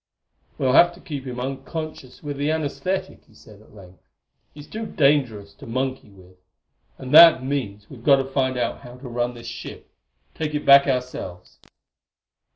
"We'll 0.57 0.73
have 0.73 0.95
to 0.95 0.99
keep 0.99 1.27
him 1.27 1.39
unconscious 1.39 2.23
with 2.23 2.37
the 2.37 2.49
anaesthetic," 2.49 3.23
he 3.25 3.35
said 3.35 3.61
at 3.61 3.75
length; 3.75 3.99
"he's 4.51 4.65
too 4.65 4.87
dangerous 4.87 5.53
to 5.53 5.67
monkey 5.67 6.09
with. 6.09 6.37
And 6.97 7.13
that 7.13 7.43
means 7.43 7.87
we've 7.87 8.03
got 8.03 8.15
to 8.15 8.25
find 8.25 8.57
out 8.57 8.79
how 8.79 8.97
to 8.97 9.07
run 9.07 9.35
this 9.35 9.45
ship 9.45 9.91
take 10.33 10.55
it 10.55 10.65
back 10.65 10.87
ourselves." 10.87 11.59